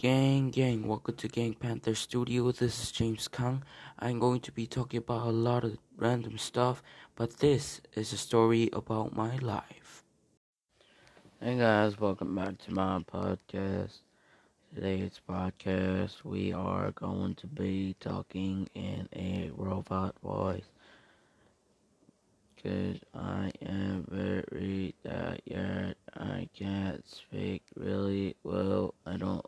Gang, 0.00 0.48
gang, 0.48 0.88
welcome 0.88 1.14
to 1.16 1.28
Gang 1.28 1.52
Panther 1.52 1.94
Studio. 1.94 2.52
This 2.52 2.82
is 2.82 2.90
James 2.90 3.28
Kang. 3.28 3.62
I'm 3.98 4.18
going 4.18 4.40
to 4.40 4.50
be 4.50 4.66
talking 4.66 4.96
about 4.96 5.26
a 5.26 5.30
lot 5.30 5.62
of 5.62 5.76
random 5.98 6.38
stuff, 6.38 6.82
but 7.16 7.36
this 7.40 7.82
is 7.92 8.10
a 8.14 8.16
story 8.16 8.70
about 8.72 9.14
my 9.14 9.36
life. 9.36 10.02
Hey 11.38 11.58
guys, 11.58 12.00
welcome 12.00 12.34
back 12.34 12.56
to 12.60 12.72
my 12.72 13.00
podcast. 13.12 13.98
Today's 14.74 15.20
podcast, 15.28 16.24
we 16.24 16.54
are 16.54 16.92
going 16.92 17.34
to 17.34 17.46
be 17.46 17.94
talking 18.00 18.70
in 18.74 19.06
a 19.14 19.50
robot 19.54 20.14
voice. 20.22 20.70
Cause 22.62 22.98
I 23.14 23.50
am 23.62 24.04
very 24.10 24.94
tired. 25.02 25.96
I 26.14 26.46
can't 26.54 27.02
speak 27.08 27.62
really 27.74 28.36
well. 28.42 28.92
I 29.06 29.16
don't 29.16 29.46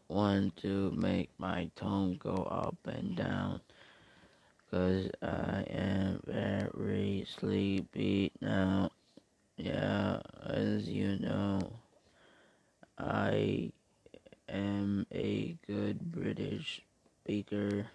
to 0.57 0.91
make 0.96 1.30
my 1.39 1.71
tone 1.77 2.16
go 2.19 2.47
up 2.51 2.77
and 2.87 3.16
down. 3.16 3.60
Cause 4.70 5.10
I 5.20 5.65
am 5.69 6.23
very 6.27 7.27
sleepy 7.38 8.33
now. 8.41 8.91
Yeah, 9.59 10.20
as 10.46 10.88
you 10.88 11.19
know, 11.19 11.60
I 12.96 13.70
am 14.48 15.07
a 15.12 15.57
good 15.66 16.01
British 16.10 16.80
speaker. 17.23 17.87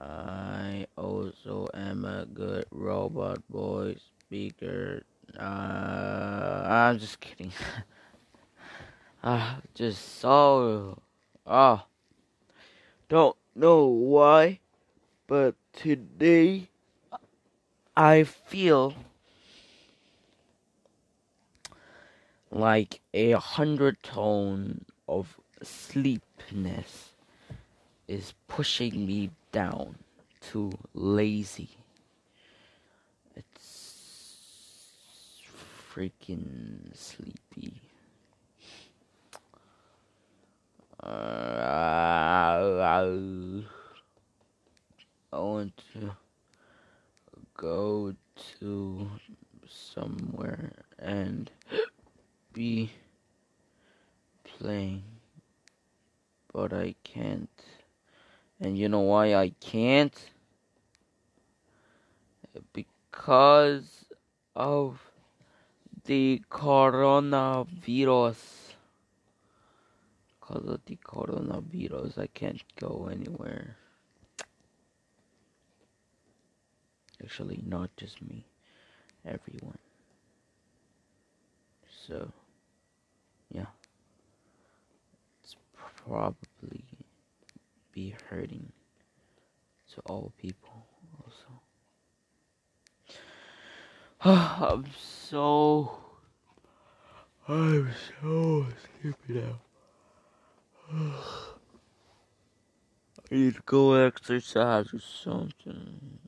I 0.00 0.86
also 0.96 1.68
am 1.72 2.04
a 2.04 2.26
good 2.26 2.66
robot 2.72 3.42
voice 3.48 4.00
speaker. 4.20 5.04
Uh, 5.38 6.64
I'm 6.66 6.98
just 6.98 7.20
kidding. 7.20 7.52
Ah, 9.26 9.56
uh, 9.56 9.60
just 9.72 10.20
so. 10.20 11.00
Ah, 11.46 11.84
don't 13.10 13.36
know 13.54 13.84
why, 13.84 14.60
but 15.26 15.54
today 15.74 16.68
I 17.94 18.24
feel 18.24 18.94
like 22.50 23.00
a 23.12 23.32
hundred 23.32 24.02
tone 24.02 24.86
of 25.06 25.38
sleepiness 25.62 27.10
is 28.08 28.32
pushing 28.48 29.06
me 29.06 29.30
down 29.52 29.96
to 30.40 30.72
lazy. 30.94 31.76
It's 33.36 34.36
freaking 35.92 36.96
sleepy. 36.96 37.80
Uh, 41.02 41.06
I 42.82 43.62
want 45.32 45.76
to 45.92 46.16
go 47.56 48.14
to 48.60 49.10
somewhere 49.68 50.72
and 50.98 51.50
be 52.52 52.92
playing, 54.44 55.02
but 56.52 56.72
I 56.72 56.94
can't. 57.04 57.48
And 58.60 58.78
you 58.78 58.88
know 58.88 59.00
why 59.00 59.34
I 59.34 59.52
can't? 59.60 60.14
Because 62.72 64.04
of 64.54 65.00
the 66.04 66.42
coronavirus. 66.50 68.36
Because 70.40 70.66
of 70.66 70.80
the 70.86 70.96
coronavirus, 71.04 72.18
I 72.18 72.26
can't 72.28 72.62
go 72.76 73.08
anywhere. 73.10 73.76
Actually, 77.24 77.62
not 77.66 77.88
just 77.96 78.20
me, 78.20 78.44
everyone. 79.24 79.78
So, 82.06 82.30
yeah. 83.50 83.64
It's 85.42 85.56
probably 86.04 86.84
be 87.92 88.14
hurting 88.28 88.72
to 89.94 90.02
all 90.04 90.32
people 90.36 90.86
also. 91.24 91.62
I'm 94.74 94.84
so 95.00 95.96
I'm 97.48 97.90
so 98.20 98.66
sleepy 99.00 99.40
now. 99.40 99.60
I 103.32 103.34
need 103.34 103.54
to 103.54 103.62
go 103.64 103.94
exercise 103.94 104.92
or 104.92 105.00
something. 105.00 106.18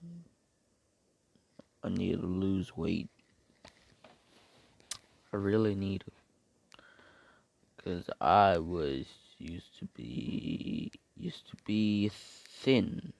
I 1.86 1.88
need 1.88 2.20
to 2.20 2.26
lose 2.26 2.76
weight. 2.76 3.08
I 5.32 5.36
really 5.36 5.76
need 5.76 6.02
it. 6.04 6.12
Because 7.76 8.10
I 8.20 8.58
was 8.58 9.06
used 9.38 9.78
to 9.78 9.84
be 9.94 10.90
used 11.16 11.48
to 11.50 11.56
be 11.64 12.10
thin. 12.12 13.12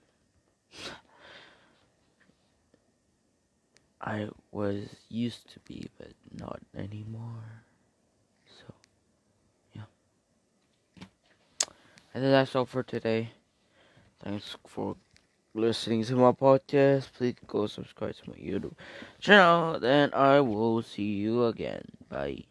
I 4.01 4.29
was 4.51 4.89
used 5.09 5.49
to 5.53 5.61
be, 5.61 5.89
but 5.97 6.13
not 6.33 6.61
anymore. 6.77 7.63
So, 8.47 8.75
yeah. 9.75 11.07
And 12.13 12.25
that's 12.25 12.57
all 12.57 12.67
for 12.67 12.83
today. 12.83 13.31
Thanks 14.23 14.57
for 14.67 14.97
listening 15.57 16.05
to 16.05 16.17
my 16.17 16.33
podcast. 16.33 17.13
Please 17.13 17.37
go 17.47 17.67
subscribe 17.67 18.15
to 18.17 18.31
my 18.31 18.37
YouTube 18.37 18.75
channel. 19.19 19.81
Then 19.81 20.13
I 20.15 20.41
will 20.41 20.83
see 20.83 21.15
you 21.15 21.45
again. 21.45 21.85
Bye. 22.09 22.45